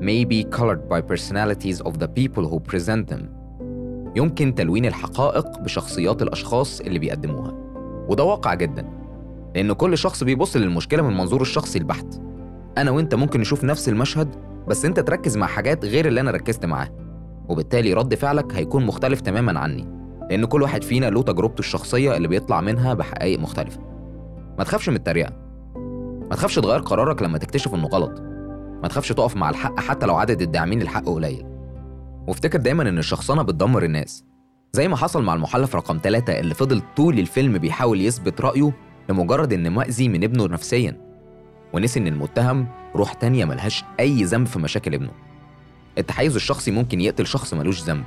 may 0.00 0.24
be 0.28 0.58
colored 0.58 0.80
by 0.90 1.00
personalities 1.14 1.80
of 1.86 1.92
the 1.92 2.08
people 2.08 2.44
who 2.50 2.58
present 2.72 3.14
them. 3.14 3.22
يمكن 4.16 4.54
تلوين 4.54 4.86
الحقائق 4.86 5.58
بشخصيات 5.58 6.22
الأشخاص 6.22 6.80
اللي 6.80 6.98
بيقدموها. 6.98 7.54
وده 8.08 8.24
واقع 8.24 8.54
جدا 8.54 8.86
لأن 9.54 9.72
كل 9.72 9.98
شخص 9.98 10.24
بيبص 10.24 10.56
للمشكلة 10.56 11.02
من 11.02 11.16
منظوره 11.16 11.42
الشخصي 11.42 11.78
البحت. 11.78 12.20
أنا 12.78 12.90
وأنت 12.90 13.14
ممكن 13.14 13.40
نشوف 13.40 13.64
نفس 13.64 13.88
المشهد 13.88 14.28
بس 14.68 14.84
أنت 14.84 15.00
تركز 15.00 15.36
مع 15.36 15.46
حاجات 15.46 15.84
غير 15.84 16.06
اللي 16.06 16.20
أنا 16.20 16.30
ركزت 16.30 16.66
معاها. 16.66 16.90
وبالتالي 17.48 17.92
رد 17.92 18.14
فعلك 18.14 18.54
هيكون 18.54 18.86
مختلف 18.86 19.20
تماما 19.20 19.60
عني 19.60 19.88
لأن 20.30 20.44
كل 20.44 20.62
واحد 20.62 20.82
فينا 20.82 21.06
له 21.06 21.22
تجربته 21.22 21.60
الشخصية 21.60 22.16
اللي 22.16 22.28
بيطلع 22.28 22.60
منها 22.60 22.94
بحقائق 22.94 23.38
مختلفة. 23.40 23.80
ما 24.58 24.64
تخافش 24.64 24.88
من 24.88 24.96
التريقة. 24.96 25.32
ما 26.30 26.36
تخافش 26.36 26.54
تغير 26.54 26.80
قرارك 26.80 27.22
لما 27.22 27.38
تكتشف 27.38 27.74
إنه 27.74 27.86
غلط. 27.86 28.20
ما 28.82 28.88
تخافش 28.88 29.08
تقف 29.08 29.36
مع 29.36 29.50
الحق 29.50 29.80
حتى 29.80 30.06
لو 30.06 30.16
عدد 30.16 30.42
الداعمين 30.42 30.80
للحق 30.80 31.04
قليل. 31.04 31.46
وافتكر 32.28 32.58
دايما 32.58 32.88
إن 32.88 32.98
الشخصنة 32.98 33.42
بتدمر 33.42 33.84
الناس. 33.84 34.24
زي 34.72 34.88
ما 34.88 34.96
حصل 34.96 35.22
مع 35.22 35.34
المحلف 35.34 35.76
رقم 35.76 36.00
ثلاثة 36.02 36.40
اللي 36.40 36.54
فضل 36.54 36.82
طول 36.96 37.18
الفيلم 37.18 37.58
بيحاول 37.58 38.00
يثبت 38.00 38.40
رأيه 38.40 38.72
لمجرد 39.08 39.52
إن 39.52 39.70
مأذي 39.72 40.08
من 40.08 40.24
ابنه 40.24 40.46
نفسيا. 40.46 41.05
ونسي 41.76 42.00
إن 42.00 42.06
المتهم 42.06 42.66
روح 42.94 43.12
تانية 43.12 43.44
ملهاش 43.44 43.84
أي 44.00 44.24
ذنب 44.24 44.46
في 44.46 44.58
مشاكل 44.58 44.94
ابنه. 44.94 45.10
التحيز 45.98 46.34
الشخصي 46.34 46.70
ممكن 46.70 47.00
يقتل 47.00 47.26
شخص 47.26 47.54
ملوش 47.54 47.82
ذنب. 47.82 48.04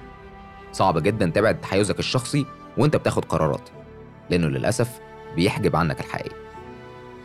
صعب 0.71 1.03
جدا 1.03 1.29
تبعد 1.29 1.61
تحيزك 1.61 1.99
الشخصي 1.99 2.45
وأنت 2.77 2.95
بتاخد 2.95 3.25
قرارات 3.25 3.69
لأنه 4.29 4.47
للأسف 4.47 4.99
بيحجب 5.35 5.75
عنك 5.75 5.99
الحقيقة 5.99 6.35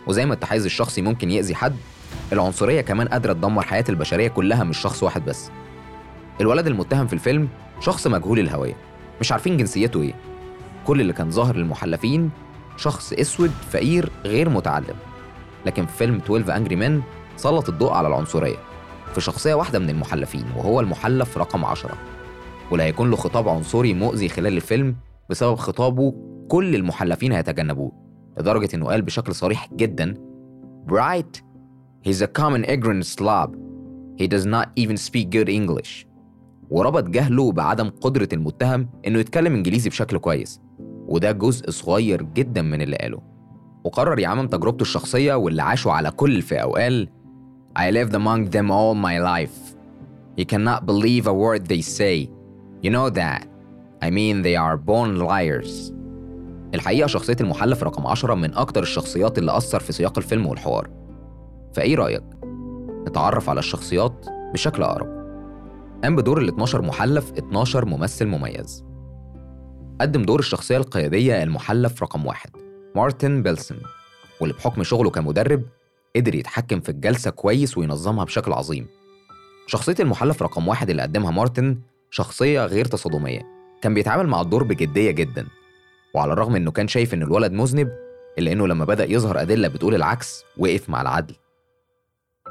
وزي 0.06 0.26
ما 0.26 0.34
التحيز 0.34 0.64
الشخصي 0.64 1.02
ممكن 1.02 1.30
يأذي 1.30 1.54
حد 1.54 1.76
العنصرية 2.32 2.80
كمان 2.80 3.08
قادرة 3.08 3.32
تدمر 3.32 3.62
حياة 3.62 3.84
البشرية 3.88 4.28
كلها 4.28 4.64
مش 4.64 4.78
شخص 4.78 5.02
واحد 5.02 5.24
بس. 5.24 5.50
الولد 6.40 6.66
المتهم 6.66 7.06
في 7.06 7.12
الفيلم 7.12 7.48
شخص 7.80 8.06
مجهول 8.06 8.38
الهوية 8.38 8.76
مش 9.20 9.32
عارفين 9.32 9.56
جنسيته 9.56 10.02
إيه. 10.02 10.14
كل 10.86 11.00
اللي 11.00 11.12
كان 11.12 11.30
ظاهر 11.30 11.56
للمحلفين 11.56 12.30
شخص 12.76 13.12
أسود 13.12 13.50
فقير 13.70 14.10
غير 14.24 14.48
متعلم. 14.48 14.96
لكن 15.66 15.86
في 15.86 15.96
فيلم 15.96 16.16
12 16.16 16.56
انجري 16.56 16.76
مان 16.76 17.02
سلط 17.36 17.68
الضوء 17.68 17.92
على 17.92 18.08
العنصرية 18.08 18.56
في 19.14 19.20
شخصية 19.20 19.54
واحدة 19.54 19.78
من 19.78 19.90
المحلفين 19.90 20.44
وهو 20.56 20.80
المحلف 20.80 21.38
رقم 21.38 21.64
10 21.64 21.94
واللي 22.70 22.84
هيكون 22.84 23.10
له 23.10 23.16
خطاب 23.16 23.48
عنصري 23.48 23.94
مؤذي 23.94 24.28
خلال 24.28 24.56
الفيلم 24.56 24.96
بسبب 25.30 25.54
خطابه 25.54 26.14
كل 26.48 26.74
المحلفين 26.74 27.32
هيتجنبوه 27.32 27.92
لدرجة 28.38 28.68
إنه 28.74 28.86
قال 28.86 29.02
بشكل 29.02 29.34
صريح 29.34 29.74
جدا 29.74 30.14
Bright 30.86 31.42
He's 32.06 32.20
a 32.20 32.28
common 32.28 32.64
ignorant 32.64 33.06
slob. 33.06 33.56
He 34.20 34.26
does 34.28 34.44
not 34.44 34.66
even 34.76 34.96
speak 34.98 35.30
good 35.30 35.48
English. 35.48 36.06
وربط 36.70 37.04
جهله 37.04 37.52
بعدم 37.52 37.90
قدرة 37.90 38.28
المتهم 38.32 38.88
إنه 39.06 39.18
يتكلم 39.18 39.54
إنجليزي 39.54 39.90
بشكل 39.90 40.18
كويس 40.18 40.60
وده 41.08 41.32
جزء 41.32 41.70
صغير 41.70 42.22
جدا 42.22 42.62
من 42.62 42.82
اللي 42.82 42.96
قاله. 42.96 43.33
وقرر 43.84 44.18
يعمم 44.18 44.46
تجربته 44.46 44.82
الشخصية 44.82 45.34
واللي 45.34 45.62
عاشوا 45.62 45.92
على 45.92 46.10
كل 46.10 46.36
الفئة 46.36 46.64
وقال 46.64 47.08
I 47.78 47.90
lived 47.90 48.14
among 48.14 48.50
them 48.50 48.70
all 48.70 48.94
my 48.94 49.18
life. 49.18 49.74
You 50.38 50.44
cannot 50.44 50.86
believe 50.86 51.26
a 51.26 51.34
word 51.34 51.66
they 51.66 51.82
say. 51.82 52.28
You 52.82 52.90
know 52.90 53.10
that. 53.10 53.46
I 54.02 54.10
mean 54.10 54.42
they 54.42 54.56
are 54.56 54.76
born 54.76 55.18
liars. 55.18 55.92
الحقيقة 56.74 57.06
شخصية 57.06 57.36
المحلف 57.40 57.82
رقم 57.82 58.06
10 58.06 58.34
من 58.34 58.54
أكتر 58.54 58.82
الشخصيات 58.82 59.38
اللي 59.38 59.56
أثر 59.56 59.80
في 59.80 59.92
سياق 59.92 60.18
الفيلم 60.18 60.46
والحوار. 60.46 60.90
فإيه 61.74 61.96
رأيك؟ 61.96 62.24
نتعرف 63.08 63.50
على 63.50 63.58
الشخصيات 63.58 64.26
بشكل 64.52 64.82
أقرب. 64.82 65.24
قام 66.04 66.16
بدور 66.16 66.38
ال 66.38 66.48
12 66.48 66.82
محلف 66.82 67.32
12 67.32 67.84
ممثل 67.84 68.26
مميز. 68.26 68.84
قدم 70.00 70.22
دور 70.22 70.38
الشخصية 70.38 70.76
القيادية 70.76 71.42
المحلف 71.42 72.02
رقم 72.02 72.26
واحد 72.26 72.50
مارتن 72.94 73.42
بيلسون 73.42 73.78
واللي 74.40 74.54
بحكم 74.54 74.82
شغله 74.82 75.10
كمدرب 75.10 75.62
قدر 76.16 76.34
يتحكم 76.34 76.80
في 76.80 76.88
الجلسة 76.88 77.30
كويس 77.30 77.78
وينظمها 77.78 78.24
بشكل 78.24 78.52
عظيم. 78.52 78.86
شخصية 79.66 79.94
المحلف 80.00 80.42
رقم 80.42 80.68
واحد 80.68 80.90
اللي 80.90 81.02
قدمها 81.02 81.30
مارتن 81.30 81.78
شخصية 82.10 82.66
غير 82.66 82.84
تصادمية. 82.84 83.42
كان 83.82 83.94
بيتعامل 83.94 84.26
مع 84.26 84.40
الدور 84.40 84.62
بجدية 84.62 85.10
جدا 85.10 85.46
وعلى 86.14 86.32
الرغم 86.32 86.56
إنه 86.56 86.70
كان 86.70 86.88
شايف 86.88 87.14
إن 87.14 87.22
الولد 87.22 87.52
مذنب 87.52 87.88
إلا 88.38 88.52
إنه 88.52 88.66
لما 88.66 88.84
بدأ 88.84 89.04
يظهر 89.10 89.40
أدلة 89.42 89.68
بتقول 89.68 89.94
العكس 89.94 90.44
وقف 90.58 90.90
مع 90.90 91.02
العدل. 91.02 91.34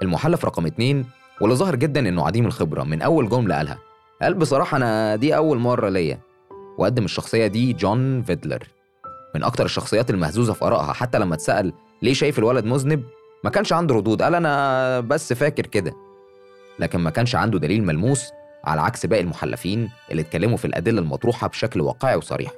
المحلف 0.02 0.46
رقم 0.46 0.66
اتنين 0.66 1.06
واللي 1.42 1.56
ظاهر 1.56 1.76
جدا 1.76 2.10
إنه 2.10 2.26
عديم 2.26 2.46
الخبرة 2.46 2.84
من 2.84 3.02
أول 3.02 3.30
جملة 3.30 3.56
قالها. 3.56 3.80
قال 4.22 4.34
بصراحة 4.34 4.78
أنا 4.78 5.16
دي 5.16 5.36
أول 5.36 5.58
مرة 5.58 5.90
ليا 5.90 6.20
وقدم 6.78 7.06
الشخصية 7.06 7.48
دي 7.48 7.74
جون 7.74 8.24
فيدلر. 8.24 8.68
من 9.36 9.44
أكتر 9.44 9.66
الشخصيات 9.66 10.10
المهزوزة 10.10 10.54
في 10.54 10.66
آرائها 10.66 10.94
حتى 10.94 11.20
لما 11.20 11.36
اتسأل 11.36 11.74
ليه 12.02 12.14
شايف 12.14 12.40
الولد 12.40 12.66
مذنب 12.66 13.04
ما 13.44 13.50
كانش 13.50 13.74
عنده 13.74 13.96
ردود 13.96 14.22
قال 14.22 14.36
أنا 14.36 15.00
بس 15.00 15.34
فاكر 15.34 15.66
كده. 15.66 15.94
لكن 16.80 17.00
ما 17.00 17.10
كانش 17.10 17.36
عنده 17.36 17.60
دليل 17.60 17.84
ملموس 17.84 18.24
على 18.64 18.82
عكس 18.82 19.06
باقي 19.06 19.22
المحلفين 19.22 19.90
اللي 20.12 20.22
اتكلموا 20.22 20.58
في 20.58 20.66
الأدلة 20.66 21.02
المطروحة 21.02 21.48
بشكل 21.48 21.82
واقعي 21.82 22.16
وصريح. 22.16 22.52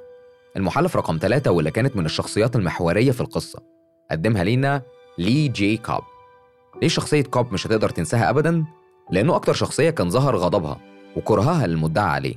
المحلف 0.56 0.96
رقم 0.96 1.18
ثلاثة 1.22 1.50
واللي 1.50 1.70
كانت 1.70 1.96
من 1.96 2.04
الشخصيات 2.04 2.56
المحورية 2.56 3.10
في 3.10 3.20
القصة 3.20 3.62
قدمها 4.10 4.44
لينا 4.44 4.82
لي 5.18 5.48
جي 5.48 5.76
كوب. 5.76 6.02
ليه 6.82 6.88
شخصية 6.88 7.22
كاب 7.22 7.52
مش 7.52 7.66
هتقدر 7.66 7.88
تنساها 7.88 8.30
أبدا؟ 8.30 8.64
لأنه 9.10 9.36
أكتر 9.36 9.52
شخصية 9.52 9.90
كان 9.90 10.10
ظهر 10.10 10.36
غضبها 10.36 10.80
وكرهها 11.16 11.66
للمدعى 11.66 12.08
عليه. 12.08 12.34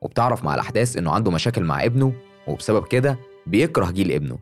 وبتعرف 0.00 0.44
مع 0.44 0.54
الأحداث 0.54 0.96
إنه 0.96 1.12
عنده 1.12 1.30
مشاكل 1.30 1.64
مع 1.64 1.84
ابنه 1.84 2.12
وبسبب 2.46 2.86
كده 2.86 3.18
بيكره 3.46 3.90
جيل 3.90 4.12
ابنه. 4.12 4.38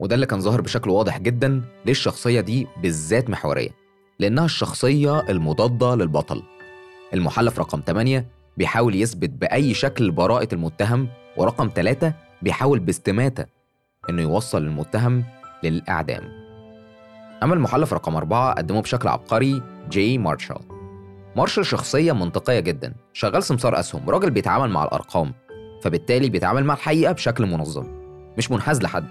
وده 0.00 0.14
اللي 0.14 0.26
كان 0.26 0.40
ظاهر 0.40 0.60
بشكل 0.60 0.90
واضح 0.90 1.18
جدا 1.18 1.62
ليه 1.84 1.92
الشخصية 1.92 2.40
دي 2.40 2.66
بالذات 2.82 3.30
محورية 3.30 3.70
لأنها 4.18 4.44
الشخصية 4.44 5.20
المضادة 5.20 5.94
للبطل. 5.94 6.42
المحلف 7.14 7.58
رقم 7.58 7.82
8 7.86 8.26
بيحاول 8.56 8.94
يثبت 8.94 9.30
بأي 9.30 9.74
شكل 9.74 10.10
براءة 10.10 10.48
المتهم 10.52 11.08
ورقم 11.36 11.70
3 11.74 12.12
بيحاول 12.42 12.78
باستماتة 12.78 13.46
إنه 14.10 14.22
يوصل 14.22 14.62
المتهم 14.62 15.24
للإعدام. 15.62 16.22
أما 17.42 17.54
المحلف 17.54 17.94
رقم 17.94 18.16
4 18.16 18.54
قدمه 18.54 18.82
بشكل 18.82 19.08
عبقري 19.08 19.62
جاي 19.90 20.18
مارشال. 20.18 20.60
مارشال 21.36 21.66
شخصية 21.66 22.12
منطقية 22.12 22.60
جدا 22.60 22.94
شغال 23.12 23.42
سمسار 23.42 23.80
أسهم 23.80 24.10
راجل 24.10 24.30
بيتعامل 24.30 24.70
مع 24.70 24.84
الأرقام 24.84 25.32
فبالتالي 25.82 26.28
بيتعامل 26.28 26.64
مع 26.64 26.74
الحقيقة 26.74 27.12
بشكل 27.12 27.46
منظم. 27.46 28.03
مش 28.38 28.50
منحاز 28.50 28.82
لحد 28.82 29.04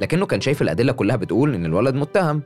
لكنه 0.00 0.26
كان 0.26 0.40
شايف 0.40 0.62
الأدلة 0.62 0.92
كلها 0.92 1.16
بتقول 1.16 1.54
إن 1.54 1.64
الولد 1.66 1.94
متهم 1.94 2.42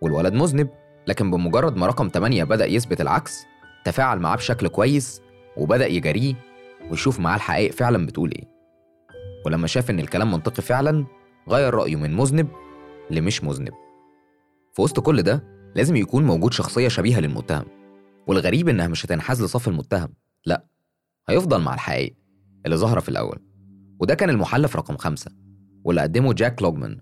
والولد 0.00 0.32
مذنب 0.32 0.68
لكن 1.06 1.30
بمجرد 1.30 1.76
ما 1.76 1.86
رقم 1.86 2.08
8 2.08 2.44
بدأ 2.44 2.66
يثبت 2.66 3.00
العكس 3.00 3.44
تفاعل 3.84 4.18
معاه 4.18 4.36
بشكل 4.36 4.68
كويس 4.68 5.22
وبدأ 5.56 5.86
يجاريه 5.86 6.34
ويشوف 6.90 7.20
معاه 7.20 7.36
الحقائق 7.36 7.72
فعلا 7.72 8.06
بتقول 8.06 8.30
إيه. 8.30 8.48
ولما 9.46 9.66
شاف 9.66 9.90
إن 9.90 10.00
الكلام 10.00 10.30
منطقي 10.30 10.62
فعلا 10.62 11.06
غير 11.48 11.74
رأيه 11.74 11.96
من 11.96 12.16
مذنب 12.16 12.48
لمش 13.10 13.44
مذنب. 13.44 13.72
في 14.72 14.82
وسط 14.82 15.00
كل 15.00 15.22
ده 15.22 15.44
لازم 15.74 15.96
يكون 15.96 16.24
موجود 16.24 16.52
شخصية 16.52 16.88
شبيهة 16.88 17.20
للمتهم 17.20 17.64
والغريب 18.26 18.68
إنها 18.68 18.88
مش 18.88 19.06
هتنحاز 19.06 19.42
لصف 19.42 19.68
المتهم 19.68 20.08
لأ 20.46 20.64
هيفضل 21.28 21.60
مع 21.60 21.74
الحقائق 21.74 22.16
اللي 22.66 22.76
ظاهرة 22.76 23.00
في 23.00 23.08
الأول 23.08 23.38
وده 24.00 24.14
كان 24.14 24.30
المحلف 24.30 24.76
رقم 24.76 24.96
خمسة. 24.96 25.30
واللي 25.84 26.02
قدمه 26.02 26.32
جاك 26.32 26.62
لوجمان. 26.62 26.98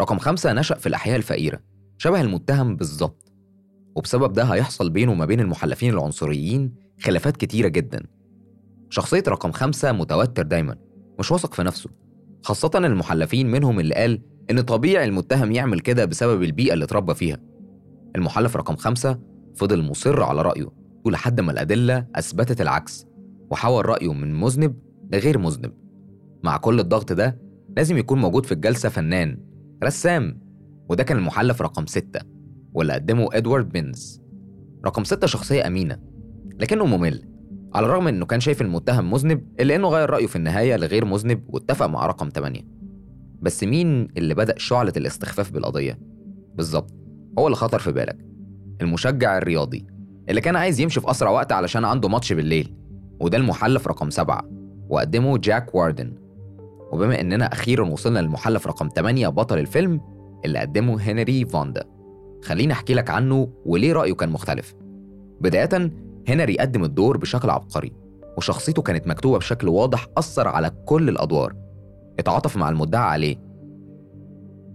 رقم 0.00 0.18
خمسة 0.18 0.52
نشأ 0.52 0.74
في 0.74 0.86
الأحياء 0.86 1.16
الفقيرة. 1.16 1.60
شبه 1.98 2.20
المتهم 2.20 2.76
بالظبط. 2.76 3.32
وبسبب 3.96 4.32
ده 4.32 4.44
هيحصل 4.44 4.90
بينه 4.90 5.12
وما 5.12 5.24
بين 5.26 5.40
المحلفين 5.40 5.92
العنصريين 5.94 6.74
خلافات 7.00 7.36
كتيرة 7.36 7.68
جدا. 7.68 8.02
شخصية 8.90 9.22
رقم 9.28 9.52
خمسة 9.52 9.92
متوتر 9.92 10.42
دايما. 10.42 10.76
مش 11.18 11.32
واثق 11.32 11.54
في 11.54 11.62
نفسه. 11.62 11.90
خاصة 12.42 12.70
المحلفين 12.74 13.50
منهم 13.50 13.80
اللي 13.80 13.94
قال 13.94 14.20
إن 14.50 14.60
طبيعي 14.60 15.04
المتهم 15.04 15.52
يعمل 15.52 15.80
كده 15.80 16.04
بسبب 16.04 16.42
البيئة 16.42 16.72
اللي 16.72 16.84
اتربى 16.84 17.14
فيها. 17.14 17.38
المحلف 18.16 18.56
رقم 18.56 18.76
خمسة 18.76 19.18
فضل 19.56 19.82
مصر 19.82 20.22
على 20.22 20.42
رأيه 20.42 20.68
ولحد 21.04 21.40
ما 21.40 21.52
الأدلة 21.52 22.06
أثبتت 22.14 22.60
العكس 22.60 23.06
وحول 23.50 23.86
رأيه 23.86 24.12
من 24.12 24.40
مذنب 24.40 24.74
لغير 25.12 25.38
مذنب. 25.38 25.72
مع 26.44 26.56
كل 26.56 26.80
الضغط 26.80 27.12
ده 27.12 27.38
لازم 27.76 27.96
يكون 27.96 28.20
موجود 28.20 28.46
في 28.46 28.52
الجلسة 28.52 28.88
فنان 28.88 29.38
رسام 29.84 30.40
وده 30.88 31.02
كان 31.02 31.18
المحلف 31.18 31.62
رقم 31.62 31.86
ستة 31.86 32.20
واللي 32.72 32.92
قدمه 32.92 33.28
إدوارد 33.32 33.68
بينز. 33.68 34.22
رقم 34.86 35.04
ستة 35.04 35.26
شخصية 35.26 35.66
أمينة 35.66 35.98
لكنه 36.60 36.86
ممل 36.86 37.22
على 37.74 37.86
الرغم 37.86 38.08
إنه 38.08 38.26
كان 38.26 38.40
شايف 38.40 38.62
المتهم 38.62 39.10
مذنب 39.10 39.46
إلا 39.60 39.76
إنه 39.76 39.88
غير 39.88 40.10
رأيه 40.10 40.26
في 40.26 40.36
النهاية 40.36 40.76
لغير 40.76 41.04
مذنب 41.04 41.42
واتفق 41.48 41.86
مع 41.86 42.06
رقم 42.06 42.28
8 42.28 42.60
بس 43.42 43.64
مين 43.64 44.08
اللي 44.16 44.34
بدأ 44.34 44.54
شعلة 44.58 44.92
الاستخفاف 44.96 45.50
بالقضية؟ 45.50 45.98
بالظبط 46.54 46.94
هو 47.38 47.46
اللي 47.46 47.56
خطر 47.56 47.78
في 47.78 47.92
بالك 47.92 48.26
المشجع 48.80 49.38
الرياضي 49.38 49.86
اللي 50.28 50.40
كان 50.40 50.56
عايز 50.56 50.80
يمشي 50.80 51.00
في 51.00 51.10
أسرع 51.10 51.30
وقت 51.30 51.52
علشان 51.52 51.84
عنده 51.84 52.08
ماتش 52.08 52.32
بالليل 52.32 52.74
وده 53.20 53.38
المحلف 53.38 53.88
رقم 53.88 54.10
سبعة 54.10 54.42
وقدمه 54.88 55.38
جاك 55.38 55.74
واردن. 55.74 56.14
وبما 56.92 57.20
إننا 57.20 57.52
أخيرا 57.52 57.88
وصلنا 57.88 58.18
للمحلف 58.18 58.66
رقم 58.66 58.88
8 58.88 59.28
بطل 59.28 59.58
الفيلم 59.58 60.00
اللي 60.44 60.58
قدمه 60.58 61.00
هنري 61.00 61.44
فوندا. 61.44 61.84
خليني 62.42 62.72
أحكي 62.72 62.94
لك 62.94 63.10
عنه 63.10 63.48
وليه 63.66 63.92
رأيه 63.92 64.14
كان 64.14 64.28
مختلف. 64.28 64.74
بداية 65.40 65.90
هنري 66.28 66.58
قدم 66.58 66.84
الدور 66.84 67.16
بشكل 67.16 67.50
عبقري 67.50 67.92
وشخصيته 68.36 68.82
كانت 68.82 69.06
مكتوبة 69.06 69.38
بشكل 69.38 69.68
واضح 69.68 70.06
أثر 70.18 70.48
على 70.48 70.70
كل 70.86 71.08
الأدوار. 71.08 71.54
اتعاطف 72.18 72.56
مع 72.56 72.68
المدعى 72.68 73.02
عليه. 73.02 73.36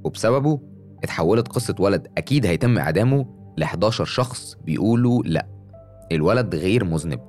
وبسببه 0.03 0.59
اتحولت 1.03 1.47
قصة 1.47 1.75
ولد 1.79 2.07
أكيد 2.17 2.45
هيتم 2.45 2.77
إعدامه 2.77 3.25
ل 3.57 3.63
11 3.63 4.05
شخص 4.05 4.55
بيقولوا 4.65 5.23
لأ 5.23 5.47
الولد 6.11 6.55
غير 6.55 6.83
مذنب. 6.83 7.19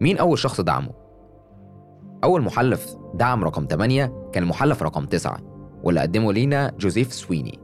مين 0.00 0.18
أول 0.18 0.38
شخص 0.38 0.60
دعمه؟ 0.60 0.90
أول 2.24 2.42
محلف 2.42 2.96
دعم 3.14 3.44
رقم 3.44 3.66
8 3.70 4.12
كان 4.32 4.42
المحلف 4.42 4.82
رقم 4.82 5.04
9 5.04 5.38
واللي 5.82 6.00
قدمه 6.00 6.32
لينا 6.32 6.72
جوزيف 6.78 7.12
سويني. 7.12 7.58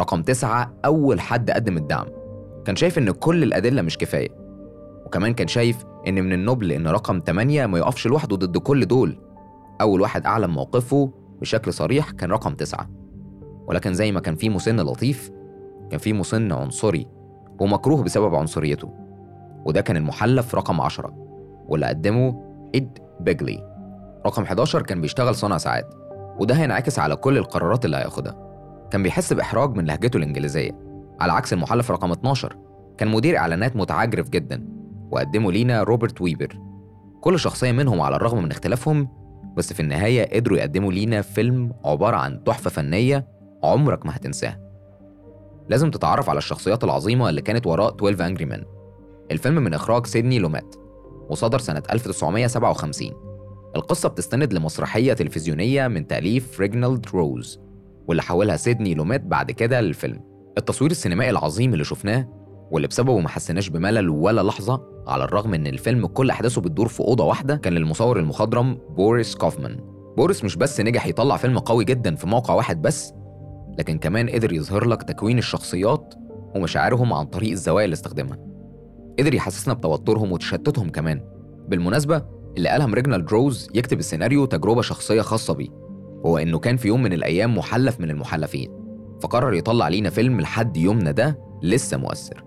رقم 0.00 0.22
9 0.22 0.74
أول 0.84 1.20
حد 1.20 1.50
قدم 1.50 1.76
الدعم. 1.76 2.06
كان 2.64 2.76
شايف 2.76 2.98
إن 2.98 3.10
كل 3.10 3.42
الأدلة 3.42 3.82
مش 3.82 3.98
كفاية 3.98 4.28
وكمان 5.06 5.34
كان 5.34 5.48
شايف 5.48 5.84
إن 6.08 6.14
من 6.14 6.32
النبل 6.32 6.72
إن 6.72 6.86
رقم 6.86 7.20
8 7.26 7.66
ما 7.66 7.78
يقفش 7.78 8.06
لوحده 8.06 8.36
ضد 8.36 8.58
كل 8.58 8.86
دول. 8.86 9.18
أول 9.80 10.00
واحد 10.00 10.26
أعلن 10.26 10.50
موقفه 10.50 11.12
بشكل 11.40 11.72
صريح 11.72 12.10
كان 12.10 12.30
رقم 12.30 12.54
9 12.54 12.90
ولكن 13.66 13.94
زي 13.94 14.12
ما 14.12 14.20
كان 14.20 14.34
في 14.34 14.48
مسن 14.48 14.80
لطيف 14.80 15.30
كان 15.90 15.98
في 15.98 16.12
مسن 16.12 16.52
عنصري 16.52 17.06
ومكروه 17.60 18.02
بسبب 18.02 18.34
عنصريته. 18.34 18.90
وده 19.64 19.80
كان 19.80 19.96
المحلف 19.96 20.54
رقم 20.54 20.80
10 20.80 21.12
واللي 21.68 21.86
قدمه 21.86 22.44
إد 22.74 22.98
بيجلي. 23.20 23.71
رقم 24.26 24.42
11 24.42 24.82
كان 24.82 25.00
بيشتغل 25.00 25.34
صانع 25.34 25.58
ساعات 25.58 25.94
وده 26.38 26.54
هينعكس 26.54 26.98
على 26.98 27.16
كل 27.16 27.38
القرارات 27.38 27.84
اللي 27.84 27.96
هياخدها. 27.96 28.36
كان 28.90 29.02
بيحس 29.02 29.32
بإحراج 29.32 29.76
من 29.76 29.84
لهجته 29.84 30.16
الإنجليزية 30.16 30.78
على 31.20 31.32
عكس 31.32 31.52
المحلف 31.52 31.90
رقم 31.90 32.12
12 32.12 32.56
كان 32.98 33.08
مدير 33.08 33.36
إعلانات 33.36 33.76
متعجرف 33.76 34.28
جدا 34.30 34.68
وقدمه 35.10 35.52
لينا 35.52 35.82
روبرت 35.82 36.20
ويبر. 36.20 36.58
كل 37.20 37.38
شخصية 37.38 37.72
منهم 37.72 38.00
على 38.00 38.16
الرغم 38.16 38.42
من 38.42 38.50
اختلافهم 38.50 39.08
بس 39.56 39.72
في 39.72 39.80
النهاية 39.80 40.36
قدروا 40.36 40.58
يقدموا 40.58 40.92
لينا 40.92 41.22
فيلم 41.22 41.72
عبارة 41.84 42.16
عن 42.16 42.44
تحفة 42.44 42.70
فنية 42.70 43.26
عمرك 43.64 44.06
ما 44.06 44.16
هتنساها. 44.16 44.58
لازم 45.68 45.90
تتعرف 45.90 46.30
على 46.30 46.38
الشخصيات 46.38 46.84
العظيمة 46.84 47.28
اللي 47.28 47.42
كانت 47.42 47.66
وراء 47.66 47.94
12 47.96 48.26
أنجري 48.26 48.44
مان 48.44 48.64
الفيلم 49.30 49.54
من 49.54 49.74
إخراج 49.74 50.06
سيدني 50.06 50.38
لومات 50.38 50.74
وصدر 51.30 51.58
سنة 51.58 51.82
1957 51.92 53.31
القصة 53.76 54.08
بتستند 54.08 54.52
لمسرحية 54.52 55.12
تلفزيونية 55.12 55.88
من 55.88 56.06
تأليف 56.06 56.60
ريجنالد 56.60 57.06
روز 57.14 57.60
واللي 58.08 58.22
حولها 58.22 58.56
سيدني 58.56 58.94
لومات 58.94 59.20
بعد 59.20 59.50
كده 59.50 59.80
للفيلم. 59.80 60.20
التصوير 60.58 60.90
السينمائي 60.90 61.30
العظيم 61.30 61.72
اللي 61.72 61.84
شفناه 61.84 62.28
واللي 62.70 62.88
بسببه 62.88 63.18
ما 63.18 63.28
حسيناش 63.28 63.68
بملل 63.68 64.08
ولا 64.08 64.40
لحظة 64.40 64.82
على 65.06 65.24
الرغم 65.24 65.54
إن 65.54 65.66
الفيلم 65.66 66.06
كل 66.06 66.30
أحداثه 66.30 66.60
بتدور 66.60 66.88
في 66.88 67.00
أوضة 67.00 67.24
واحدة 67.24 67.56
كان 67.56 67.72
للمصور 67.72 68.18
المخضرم 68.18 68.78
بوريس 68.96 69.34
كوفمان. 69.34 69.76
بوريس 70.16 70.44
مش 70.44 70.56
بس 70.56 70.80
نجح 70.80 71.06
يطلع 71.06 71.36
فيلم 71.36 71.58
قوي 71.58 71.84
جدا 71.84 72.14
في 72.14 72.26
موقع 72.26 72.54
واحد 72.54 72.82
بس 72.82 73.12
لكن 73.78 73.98
كمان 73.98 74.28
قدر 74.30 74.52
يظهر 74.52 74.84
لك 74.84 75.02
تكوين 75.02 75.38
الشخصيات 75.38 76.14
ومشاعرهم 76.54 77.12
عن 77.12 77.26
طريق 77.26 77.50
الزوايا 77.50 77.84
اللي 77.84 77.94
استخدمها. 77.94 78.38
قدر 79.18 79.34
يحسسنا 79.34 79.74
بتوترهم 79.74 80.32
وتشتتهم 80.32 80.88
كمان. 80.90 81.20
بالمناسبة 81.68 82.22
اللي 82.56 82.76
ألهم 82.76 82.94
ريجنالد 82.94 83.30
روز 83.30 83.68
يكتب 83.74 83.98
السيناريو 83.98 84.44
تجربة 84.44 84.82
شخصية 84.82 85.22
خاصة 85.22 85.54
بيه. 85.54 85.68
هو 86.26 86.38
إنه 86.38 86.58
كان 86.58 86.76
في 86.76 86.88
يوم 86.88 87.02
من 87.02 87.12
الأيام 87.12 87.58
محلف 87.58 88.00
من 88.00 88.10
المحلفين 88.10 88.70
فقرر 89.22 89.54
يطلع 89.54 89.88
لينا 89.88 90.10
فيلم 90.10 90.40
لحد 90.40 90.76
يومنا 90.76 91.10
ده 91.10 91.38
لسه 91.62 91.96
مؤثر. 91.96 92.44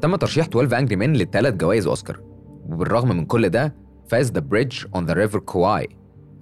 تم 0.00 0.16
ترشيح 0.16 0.46
12 0.46 0.78
Angry 0.78 0.96
Men 0.96 1.12
لثلاث 1.12 1.54
جوائز 1.54 1.86
أوسكار 1.86 2.20
وبالرغم 2.68 3.08
من 3.08 3.24
كل 3.24 3.48
ده 3.48 3.74
فاز 4.08 4.30
The 4.32 4.40
Bridge 4.40 4.84
on 4.94 5.06
the 5.06 5.12
River 5.12 5.38
Kwai 5.38 5.88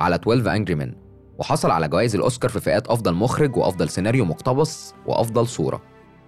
على 0.00 0.14
12 0.14 0.56
Angry 0.56 0.74
Men 0.74 0.94
وحصل 1.38 1.70
على 1.70 1.88
جوائز 1.88 2.14
الأوسكار 2.14 2.50
في 2.50 2.60
فئات 2.60 2.86
أفضل 2.86 3.14
مخرج 3.14 3.56
وأفضل 3.56 3.88
سيناريو 3.88 4.24
مقتبس 4.24 4.94
وأفضل 5.06 5.46
صورة. 5.46 5.82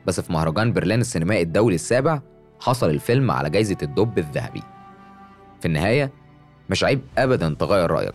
بس 0.06 0.20
في 0.20 0.32
مهرجان 0.32 0.72
برلين 0.72 1.00
السينمائي 1.00 1.42
الدولي 1.42 1.74
السابع 1.74 2.22
حصل 2.60 2.90
الفيلم 2.90 3.30
على 3.30 3.50
جائزه 3.50 3.76
الدب 3.82 4.18
الذهبي. 4.18 4.62
في 5.60 5.66
النهاية 5.68 6.12
مش 6.72 6.84
عيب 6.84 7.00
ابدا 7.18 7.56
تغير 7.58 7.90
رأيك. 7.90 8.14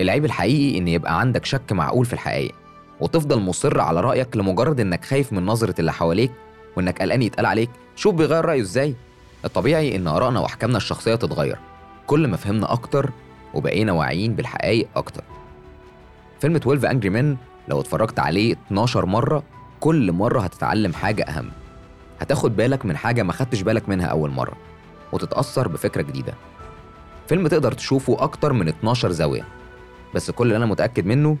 العيب 0.00 0.24
الحقيقي 0.24 0.78
إن 0.78 0.88
يبقى 0.88 1.20
عندك 1.20 1.44
شك 1.44 1.72
معقول 1.72 2.06
في 2.06 2.12
الحقيقة 2.12 2.54
وتفضل 3.00 3.40
مصر 3.40 3.80
على 3.80 4.00
رأيك 4.00 4.36
لمجرد 4.36 4.80
إنك 4.80 5.04
خايف 5.04 5.32
من 5.32 5.46
نظرة 5.46 5.74
اللي 5.78 5.92
حواليك 5.92 6.30
وإنك 6.76 7.02
قلقان 7.02 7.22
يتقال 7.22 7.46
عليك. 7.46 7.70
شوف 7.96 8.14
بيغير 8.14 8.44
رأيه 8.44 8.60
إزاي. 8.60 8.94
الطبيعي 9.44 9.96
إن 9.96 10.06
آرائنا 10.06 10.40
وأحكامنا 10.40 10.76
الشخصية 10.76 11.14
تتغير. 11.14 11.58
كل 12.06 12.26
ما 12.28 12.36
فهمنا 12.36 12.72
أكتر 12.72 13.10
وبقينا 13.54 13.92
واعيين 13.92 14.34
بالحقائق 14.34 14.88
أكتر. 14.96 15.22
فيلم 16.40 16.56
12 16.56 16.90
انجري 16.90 17.10
مان 17.10 17.36
لو 17.68 17.80
اتفرجت 17.80 18.18
عليه 18.18 18.52
12 18.66 19.06
مرة 19.06 19.42
كل 19.80 20.12
مرة 20.12 20.40
هتتعلم 20.40 20.92
حاجة 20.92 21.22
أهم. 21.22 21.50
هتاخد 22.20 22.56
بالك 22.56 22.86
من 22.86 22.96
حاجة 22.96 23.22
ما 23.22 23.32
خدتش 23.32 23.62
بالك 23.62 23.88
منها 23.88 24.06
أول 24.06 24.30
مرة 24.30 24.54
وتتأثر 25.12 25.68
بفكرة 25.68 26.02
جديدة. 26.02 26.34
فيلم 27.26 27.48
تقدر 27.48 27.72
تشوفه 27.72 28.22
أكتر 28.22 28.52
من 28.52 28.68
12 28.68 29.12
زاوية. 29.12 29.48
بس 30.14 30.30
كل 30.30 30.46
اللي 30.46 30.56
أنا 30.56 30.66
متأكد 30.66 31.06
منه 31.06 31.38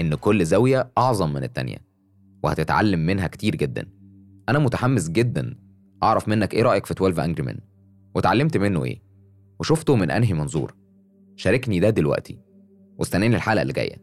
إن 0.00 0.14
كل 0.14 0.44
زاوية 0.44 0.90
أعظم 0.98 1.32
من 1.32 1.42
التانية 1.44 1.76
وهتتعلم 2.42 3.00
منها 3.06 3.26
كتير 3.26 3.56
جدا. 3.56 3.86
أنا 4.48 4.58
متحمس 4.58 5.08
جدا 5.08 5.56
أعرف 6.02 6.28
منك 6.28 6.54
إيه 6.54 6.62
رأيك 6.62 6.86
في 6.86 6.92
12 6.92 7.24
انجري 7.24 7.42
مان 7.46 7.58
وتعلمت 8.14 8.56
منه 8.56 8.84
إيه؟ 8.84 9.02
وشفته 9.60 9.96
من 9.96 10.10
أنهي 10.10 10.34
منظور؟ 10.34 10.74
شاركني 11.36 11.80
ده 11.80 11.90
دلوقتي. 11.90 12.38
واستناني 12.98 13.36
الحلقة 13.36 13.62
اللي 13.62 13.72
جاية. 13.72 13.96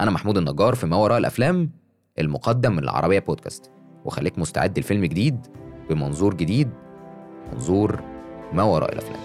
أنا 0.00 0.10
محمود 0.10 0.36
النجار 0.36 0.74
في 0.74 0.86
ما 0.86 0.96
وراء 0.96 1.18
الأفلام 1.18 1.70
المقدم 2.18 2.72
من 2.72 2.78
العربية 2.78 3.18
بودكاست. 3.18 3.70
وخليك 4.04 4.38
مستعد 4.38 4.78
لفيلم 4.78 5.04
جديد 5.04 5.46
بمنظور 5.90 6.34
جديد 6.34 6.70
منظور 7.52 8.00
ما 8.52 8.62
وراء 8.62 8.92
الأفلام. 8.92 9.20